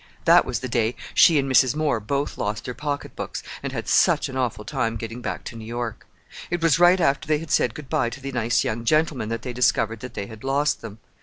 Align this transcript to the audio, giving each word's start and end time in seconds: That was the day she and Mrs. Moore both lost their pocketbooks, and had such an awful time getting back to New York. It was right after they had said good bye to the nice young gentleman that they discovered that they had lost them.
That 0.25 0.45
was 0.45 0.61
the 0.61 0.67
day 0.67 0.95
she 1.13 1.37
and 1.37 1.47
Mrs. 1.47 1.75
Moore 1.75 1.99
both 1.99 2.35
lost 2.35 2.65
their 2.65 2.73
pocketbooks, 2.73 3.43
and 3.61 3.71
had 3.71 3.87
such 3.87 4.29
an 4.29 4.35
awful 4.35 4.65
time 4.65 4.95
getting 4.95 5.21
back 5.21 5.43
to 5.43 5.55
New 5.55 5.63
York. 5.63 6.07
It 6.49 6.63
was 6.63 6.79
right 6.79 6.99
after 6.99 7.27
they 7.27 7.37
had 7.37 7.51
said 7.51 7.75
good 7.75 7.87
bye 7.87 8.09
to 8.09 8.19
the 8.19 8.31
nice 8.31 8.63
young 8.63 8.83
gentleman 8.83 9.29
that 9.29 9.43
they 9.43 9.53
discovered 9.53 9.99
that 9.99 10.15
they 10.15 10.25
had 10.25 10.43
lost 10.43 10.81
them. 10.81 10.97